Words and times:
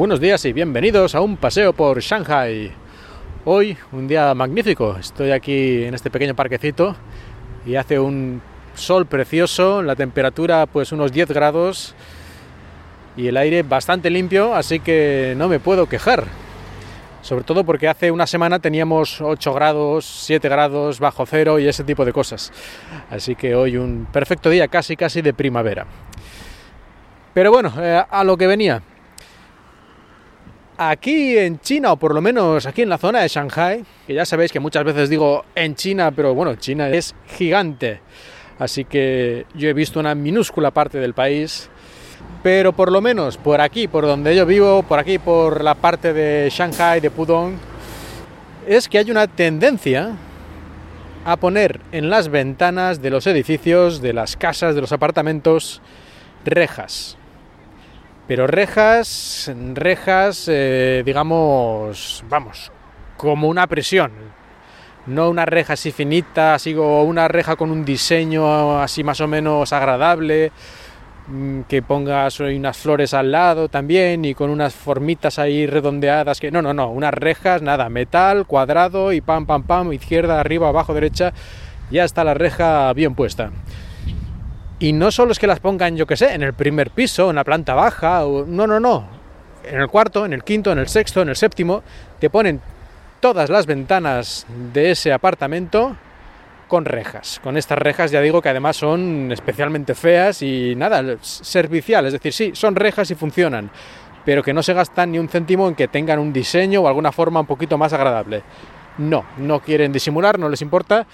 Buenos 0.00 0.18
días 0.18 0.42
y 0.46 0.54
bienvenidos 0.54 1.14
a 1.14 1.20
un 1.20 1.36
paseo 1.36 1.74
por 1.74 2.00
Shanghai. 2.00 2.72
Hoy 3.44 3.76
un 3.92 4.08
día 4.08 4.32
magnífico. 4.34 4.96
Estoy 4.96 5.30
aquí 5.30 5.84
en 5.84 5.92
este 5.92 6.10
pequeño 6.10 6.34
parquecito 6.34 6.96
y 7.66 7.74
hace 7.74 7.98
un 7.98 8.40
sol 8.74 9.04
precioso, 9.04 9.82
la 9.82 9.94
temperatura 9.96 10.64
pues 10.64 10.92
unos 10.92 11.12
10 11.12 11.32
grados 11.32 11.94
y 13.14 13.26
el 13.26 13.36
aire 13.36 13.62
bastante 13.62 14.08
limpio, 14.08 14.54
así 14.54 14.80
que 14.80 15.34
no 15.36 15.48
me 15.48 15.60
puedo 15.60 15.86
quejar. 15.86 16.24
Sobre 17.20 17.44
todo 17.44 17.64
porque 17.64 17.86
hace 17.86 18.10
una 18.10 18.26
semana 18.26 18.58
teníamos 18.58 19.20
8 19.20 19.52
grados, 19.52 20.06
7 20.06 20.48
grados 20.48 20.98
bajo 20.98 21.26
cero 21.26 21.58
y 21.58 21.68
ese 21.68 21.84
tipo 21.84 22.06
de 22.06 22.14
cosas. 22.14 22.50
Así 23.10 23.34
que 23.34 23.54
hoy 23.54 23.76
un 23.76 24.08
perfecto 24.10 24.48
día 24.48 24.66
casi 24.66 24.96
casi 24.96 25.20
de 25.20 25.34
primavera. 25.34 25.84
Pero 27.34 27.52
bueno, 27.52 27.70
eh, 27.78 28.02
a 28.08 28.24
lo 28.24 28.38
que 28.38 28.46
venía 28.46 28.80
aquí 30.80 31.36
en 31.36 31.60
China, 31.60 31.92
o 31.92 31.96
por 31.98 32.14
lo 32.14 32.22
menos 32.22 32.64
aquí 32.64 32.80
en 32.80 32.88
la 32.88 32.96
zona 32.96 33.20
de 33.20 33.28
Shanghai, 33.28 33.84
que 34.06 34.14
ya 34.14 34.24
sabéis 34.24 34.50
que 34.50 34.60
muchas 34.60 34.82
veces 34.82 35.10
digo 35.10 35.44
en 35.54 35.74
China, 35.74 36.10
pero 36.10 36.34
bueno, 36.34 36.54
China 36.54 36.88
es 36.88 37.14
gigante. 37.36 38.00
Así 38.58 38.86
que 38.86 39.44
yo 39.54 39.68
he 39.68 39.74
visto 39.74 40.00
una 40.00 40.14
minúscula 40.14 40.70
parte 40.70 40.98
del 40.98 41.12
país. 41.12 41.68
Pero 42.42 42.72
por 42.72 42.90
lo 42.90 43.02
menos 43.02 43.36
por 43.36 43.60
aquí, 43.60 43.88
por 43.88 44.06
donde 44.06 44.34
yo 44.34 44.46
vivo, 44.46 44.82
por 44.82 44.98
aquí, 44.98 45.18
por 45.18 45.62
la 45.62 45.74
parte 45.74 46.14
de 46.14 46.48
Shanghai, 46.50 47.00
de 47.00 47.10
Pudong, 47.10 47.56
es 48.66 48.88
que 48.88 48.98
hay 48.98 49.10
una 49.10 49.26
tendencia 49.26 50.16
a 51.26 51.36
poner 51.36 51.80
en 51.92 52.08
las 52.08 52.28
ventanas 52.28 53.02
de 53.02 53.10
los 53.10 53.26
edificios, 53.26 54.00
de 54.00 54.14
las 54.14 54.36
casas, 54.36 54.74
de 54.74 54.80
los 54.80 54.92
apartamentos, 54.92 55.82
rejas 56.44 57.18
pero 58.30 58.46
rejas, 58.46 59.50
rejas, 59.74 60.46
eh, 60.46 61.02
digamos, 61.04 62.22
vamos, 62.28 62.70
como 63.16 63.48
una 63.48 63.66
presión. 63.66 64.12
No 65.06 65.30
una 65.30 65.46
reja 65.46 65.72
así 65.72 65.90
finita, 65.90 66.54
así 66.54 66.72
como 66.72 67.02
una 67.02 67.26
reja 67.26 67.56
con 67.56 67.72
un 67.72 67.84
diseño 67.84 68.80
así 68.80 69.02
más 69.02 69.20
o 69.20 69.26
menos 69.26 69.72
agradable, 69.72 70.52
mm, 71.26 71.62
que 71.62 71.82
pongas 71.82 72.38
unas 72.38 72.76
flores 72.78 73.14
al 73.14 73.32
lado 73.32 73.68
también 73.68 74.24
y 74.24 74.32
con 74.34 74.50
unas 74.50 74.74
formitas 74.74 75.40
ahí 75.40 75.66
redondeadas 75.66 76.38
que 76.38 76.52
no, 76.52 76.62
no, 76.62 76.72
no, 76.72 76.88
unas 76.88 77.12
rejas, 77.12 77.62
nada, 77.62 77.88
metal, 77.88 78.46
cuadrado 78.46 79.12
y 79.12 79.20
pam, 79.20 79.44
pam, 79.44 79.64
pam, 79.64 79.92
izquierda, 79.92 80.38
arriba, 80.38 80.68
abajo, 80.68 80.94
derecha, 80.94 81.32
ya 81.90 82.04
está 82.04 82.22
la 82.22 82.34
reja 82.34 82.92
bien 82.92 83.16
puesta. 83.16 83.50
Y 84.80 84.94
no 84.94 85.10
solo 85.10 85.32
es 85.32 85.38
que 85.38 85.46
las 85.46 85.60
pongan, 85.60 85.94
yo 85.94 86.06
que 86.06 86.16
sé, 86.16 86.32
en 86.32 86.42
el 86.42 86.54
primer 86.54 86.90
piso, 86.90 87.28
en 87.28 87.36
la 87.36 87.44
planta 87.44 87.74
baja, 87.74 88.24
no, 88.46 88.66
no, 88.66 88.80
no. 88.80 89.06
En 89.62 89.78
el 89.78 89.88
cuarto, 89.88 90.24
en 90.24 90.32
el 90.32 90.42
quinto, 90.42 90.72
en 90.72 90.78
el 90.78 90.88
sexto, 90.88 91.20
en 91.20 91.28
el 91.28 91.36
séptimo, 91.36 91.82
te 92.18 92.30
ponen 92.30 92.62
todas 93.20 93.50
las 93.50 93.66
ventanas 93.66 94.46
de 94.72 94.92
ese 94.92 95.12
apartamento 95.12 95.94
con 96.66 96.86
rejas. 96.86 97.40
Con 97.42 97.58
estas 97.58 97.76
rejas 97.76 98.10
ya 98.10 98.22
digo 98.22 98.40
que 98.40 98.48
además 98.48 98.76
son 98.76 99.30
especialmente 99.30 99.94
feas 99.94 100.40
y 100.40 100.74
nada, 100.76 101.18
servicial. 101.20 102.06
Es 102.06 102.14
decir, 102.14 102.32
sí, 102.32 102.52
son 102.54 102.74
rejas 102.74 103.10
y 103.10 103.14
funcionan, 103.14 103.70
pero 104.24 104.42
que 104.42 104.54
no 104.54 104.62
se 104.62 104.72
gastan 104.72 105.12
ni 105.12 105.18
un 105.18 105.28
céntimo 105.28 105.68
en 105.68 105.74
que 105.74 105.88
tengan 105.88 106.18
un 106.18 106.32
diseño 106.32 106.80
o 106.80 106.88
alguna 106.88 107.12
forma 107.12 107.40
un 107.40 107.46
poquito 107.46 107.76
más 107.76 107.92
agradable. 107.92 108.42
No, 108.96 109.26
no 109.36 109.60
quieren 109.60 109.92
disimular, 109.92 110.38
no 110.38 110.48
les 110.48 110.62
importa. 110.62 111.06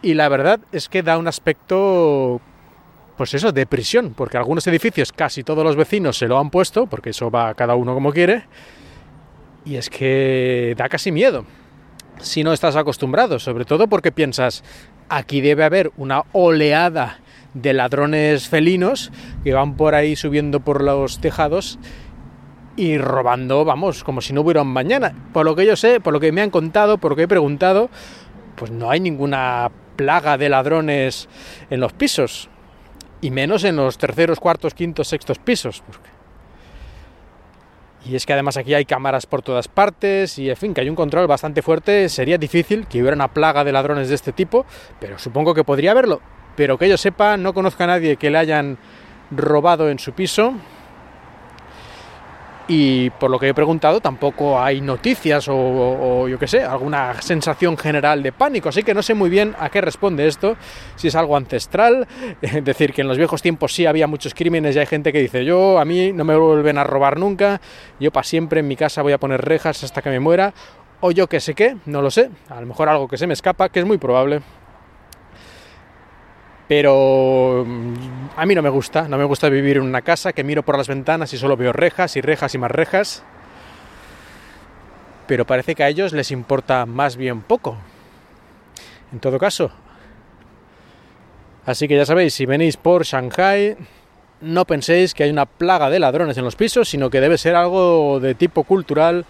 Y 0.00 0.14
la 0.14 0.28
verdad 0.28 0.60
es 0.70 0.88
que 0.88 1.02
da 1.02 1.18
un 1.18 1.26
aspecto 1.26 2.40
pues 3.18 3.34
eso, 3.34 3.52
de 3.52 3.66
prisión, 3.66 4.14
porque 4.16 4.38
algunos 4.38 4.66
edificios 4.68 5.12
casi 5.12 5.42
todos 5.42 5.64
los 5.64 5.76
vecinos 5.76 6.16
se 6.16 6.28
lo 6.28 6.38
han 6.38 6.50
puesto, 6.50 6.86
porque 6.86 7.10
eso 7.10 7.30
va 7.30 7.52
cada 7.54 7.74
uno 7.74 7.92
como 7.92 8.12
quiere, 8.12 8.44
y 9.64 9.74
es 9.74 9.90
que 9.90 10.74
da 10.78 10.88
casi 10.88 11.12
miedo 11.12 11.44
si 12.20 12.44
no 12.44 12.52
estás 12.52 12.76
acostumbrado, 12.76 13.38
sobre 13.38 13.64
todo 13.64 13.88
porque 13.88 14.12
piensas, 14.12 14.64
aquí 15.08 15.40
debe 15.40 15.64
haber 15.64 15.90
una 15.96 16.24
oleada 16.32 17.18
de 17.54 17.72
ladrones 17.72 18.48
felinos 18.48 19.10
que 19.44 19.52
van 19.52 19.76
por 19.76 19.94
ahí 19.94 20.16
subiendo 20.16 20.60
por 20.60 20.82
los 20.82 21.20
tejados 21.20 21.78
y 22.76 22.98
robando, 22.98 23.64
vamos, 23.64 24.04
como 24.04 24.20
si 24.20 24.32
no 24.32 24.42
hubiera 24.42 24.62
un 24.62 24.68
mañana. 24.68 25.14
Por 25.32 25.44
lo 25.44 25.56
que 25.56 25.66
yo 25.66 25.74
sé, 25.74 26.00
por 26.00 26.12
lo 26.12 26.20
que 26.20 26.30
me 26.30 26.42
han 26.42 26.50
contado, 26.50 26.98
por 26.98 27.12
lo 27.12 27.16
que 27.16 27.22
he 27.24 27.28
preguntado, 27.28 27.90
pues 28.54 28.70
no 28.70 28.90
hay 28.90 29.00
ninguna 29.00 29.70
plaga 29.96 30.38
de 30.38 30.48
ladrones 30.48 31.28
en 31.70 31.80
los 31.80 31.92
pisos 31.92 32.48
y 33.20 33.30
menos 33.30 33.64
en 33.64 33.76
los 33.76 33.98
terceros, 33.98 34.40
cuartos, 34.40 34.74
quintos, 34.74 35.08
sextos 35.08 35.38
pisos. 35.38 35.82
Y 38.06 38.16
es 38.16 38.24
que 38.24 38.32
además 38.32 38.56
aquí 38.56 38.74
hay 38.74 38.84
cámaras 38.84 39.26
por 39.26 39.42
todas 39.42 39.68
partes 39.68 40.38
y 40.38 40.48
en 40.48 40.56
fin, 40.56 40.72
que 40.72 40.80
hay 40.80 40.88
un 40.88 40.96
control 40.96 41.26
bastante 41.26 41.62
fuerte. 41.62 42.08
Sería 42.08 42.38
difícil 42.38 42.86
que 42.86 43.00
hubiera 43.00 43.14
una 43.14 43.28
plaga 43.28 43.64
de 43.64 43.72
ladrones 43.72 44.08
de 44.08 44.14
este 44.14 44.32
tipo, 44.32 44.64
pero 45.00 45.18
supongo 45.18 45.54
que 45.54 45.64
podría 45.64 45.90
haberlo. 45.90 46.20
Pero 46.56 46.78
que 46.78 46.88
yo 46.88 46.96
sepa, 46.96 47.36
no 47.36 47.52
conozco 47.52 47.82
a 47.84 47.88
nadie 47.88 48.16
que 48.16 48.30
le 48.30 48.38
hayan 48.38 48.78
robado 49.30 49.90
en 49.90 49.98
su 49.98 50.12
piso 50.12 50.54
y 52.68 53.08
por 53.08 53.30
lo 53.30 53.38
que 53.38 53.48
he 53.48 53.54
preguntado 53.54 54.00
tampoco 54.00 54.60
hay 54.60 54.82
noticias 54.82 55.48
o, 55.48 56.28
yo 56.28 56.38
qué 56.38 56.46
sé, 56.46 56.62
alguna 56.62 57.20
sensación 57.22 57.78
general 57.78 58.22
de 58.22 58.30
pánico, 58.30 58.68
así 58.68 58.82
que 58.82 58.92
no 58.92 59.02
sé 59.02 59.14
muy 59.14 59.30
bien 59.30 59.56
a 59.58 59.70
qué 59.70 59.80
responde 59.80 60.28
esto, 60.28 60.56
si 60.94 61.08
es 61.08 61.14
algo 61.14 61.36
ancestral, 61.36 62.06
es 62.42 62.62
decir, 62.62 62.92
que 62.92 63.00
en 63.00 63.08
los 63.08 63.16
viejos 63.16 63.40
tiempos 63.40 63.74
sí 63.74 63.86
había 63.86 64.06
muchos 64.06 64.34
crímenes 64.34 64.76
y 64.76 64.78
hay 64.78 64.86
gente 64.86 65.12
que 65.12 65.20
dice 65.20 65.44
yo 65.44 65.78
a 65.78 65.84
mí 65.86 66.12
no 66.12 66.24
me 66.24 66.36
vuelven 66.36 66.76
a 66.76 66.84
robar 66.84 67.18
nunca, 67.18 67.60
yo 67.98 68.10
para 68.12 68.24
siempre 68.24 68.60
en 68.60 68.68
mi 68.68 68.76
casa 68.76 69.00
voy 69.00 69.14
a 69.14 69.18
poner 69.18 69.40
rejas 69.40 69.82
hasta 69.82 70.02
que 70.02 70.10
me 70.10 70.20
muera, 70.20 70.52
o 71.00 71.10
yo 71.10 71.26
qué 71.26 71.40
sé 71.40 71.54
qué, 71.54 71.76
no 71.86 72.02
lo 72.02 72.10
sé, 72.10 72.28
a 72.50 72.60
lo 72.60 72.66
mejor 72.66 72.90
algo 72.90 73.08
que 73.08 73.16
se 73.16 73.26
me 73.26 73.32
escapa, 73.32 73.70
que 73.70 73.80
es 73.80 73.86
muy 73.86 73.98
probable 73.98 74.42
pero 76.68 77.64
mm, 77.66 77.94
a 78.36 78.46
mí 78.46 78.54
no 78.54 78.62
me 78.62 78.68
gusta, 78.68 79.08
no 79.08 79.16
me 79.16 79.24
gusta 79.24 79.48
vivir 79.48 79.78
en 79.78 79.84
una 79.84 80.02
casa 80.02 80.34
que 80.34 80.44
miro 80.44 80.62
por 80.62 80.76
las 80.76 80.86
ventanas 80.86 81.32
y 81.32 81.38
solo 81.38 81.56
veo 81.56 81.72
rejas 81.72 82.14
y 82.16 82.20
rejas 82.20 82.54
y 82.54 82.58
más 82.58 82.70
rejas. 82.70 83.24
Pero 85.26 85.46
parece 85.46 85.74
que 85.74 85.82
a 85.82 85.88
ellos 85.88 86.12
les 86.12 86.30
importa 86.30 86.86
más 86.86 87.16
bien 87.16 87.40
poco. 87.42 87.76
En 89.12 89.18
todo 89.18 89.38
caso. 89.38 89.70
Así 91.64 91.88
que 91.88 91.96
ya 91.96 92.06
sabéis, 92.06 92.34
si 92.34 92.46
venís 92.46 92.76
por 92.76 93.04
Shanghai, 93.04 93.76
no 94.40 94.64
penséis 94.64 95.14
que 95.14 95.24
hay 95.24 95.30
una 95.30 95.46
plaga 95.46 95.90
de 95.90 95.98
ladrones 95.98 96.36
en 96.38 96.44
los 96.44 96.56
pisos, 96.56 96.88
sino 96.88 97.10
que 97.10 97.20
debe 97.20 97.38
ser 97.38 97.54
algo 97.54 98.20
de 98.20 98.34
tipo 98.34 98.64
cultural 98.64 99.24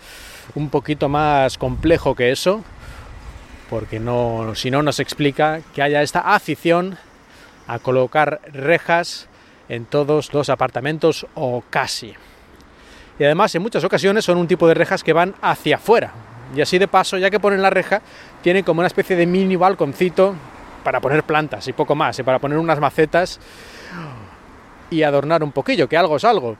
un 0.55 0.71
poquito 0.71 1.09
más 1.09 1.59
complejo 1.59 2.15
que 2.15 2.31
eso, 2.31 2.63
porque 3.71 3.99
no, 4.01 4.55
si 4.55 4.71
no 4.71 4.83
nos 4.83 5.01
explica 5.01 5.61
que 5.75 5.83
haya 5.83 6.03
esta 6.03 6.21
afición 6.21 6.97
a 7.69 7.79
colocar 7.79 8.41
rejas 8.53 9.29
en 9.69 9.85
todos 9.85 10.33
los 10.33 10.49
apartamentos 10.49 11.27
o 11.35 11.63
casi. 11.71 12.15
Y 13.19 13.25
además 13.25 13.55
en 13.55 13.63
muchas 13.63 13.85
ocasiones 13.85 14.25
son 14.25 14.39
un 14.39 14.49
tipo 14.49 14.67
de 14.67 14.75
rejas 14.75 15.05
que 15.05 15.13
van 15.13 15.35
hacia 15.43 15.77
afuera. 15.77 16.13
Y 16.57 16.61
así 16.63 16.79
de 16.79 16.89
paso, 16.89 17.19
ya 17.19 17.31
que 17.31 17.39
ponen 17.39 17.61
la 17.61 17.71
reja, 17.71 18.01
tienen 18.43 18.65
como 18.65 18.81
una 18.81 18.87
especie 18.87 19.17
de 19.17 19.27
mini 19.27 19.57
balconcito 19.57 20.35
para 20.83 21.01
poner 21.01 21.23
plantas 21.25 21.69
y 21.69 21.75
poco 21.75 21.95
más, 21.95 22.19
y 22.19 22.23
para 22.23 22.39
poner 22.39 22.57
unas 22.57 22.81
macetas 22.81 23.39
y 24.91 25.03
adornar 25.03 25.43
un 25.43 25.53
poquillo, 25.53 25.89
que 25.89 25.97
algo 25.99 26.17
es 26.17 26.25
algo. 26.25 26.57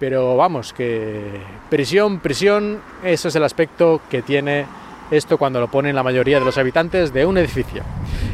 Pero 0.00 0.36
vamos, 0.36 0.72
que 0.72 1.40
prisión, 1.70 2.18
prisión, 2.18 2.80
eso 3.04 3.28
es 3.28 3.36
el 3.36 3.44
aspecto 3.44 4.00
que 4.10 4.22
tiene 4.22 4.66
esto 5.10 5.38
cuando 5.38 5.60
lo 5.60 5.68
ponen 5.68 5.94
la 5.94 6.02
mayoría 6.02 6.38
de 6.38 6.44
los 6.44 6.58
habitantes 6.58 7.12
de 7.12 7.26
un 7.26 7.38
edificio. 7.38 7.82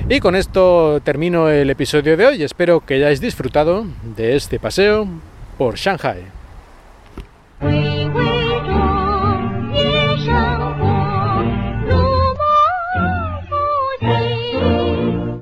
Y 0.06 0.20
con 0.20 0.36
esto 0.36 1.00
termino 1.02 1.48
el 1.48 1.70
episodio 1.70 2.16
de 2.18 2.26
hoy. 2.26 2.42
Espero 2.42 2.80
que 2.80 2.94
hayáis 2.94 3.22
disfrutado 3.22 3.86
de 4.16 4.36
este 4.36 4.60
paseo 4.60 5.08
por 5.56 5.76
Shanghai. 5.76 6.33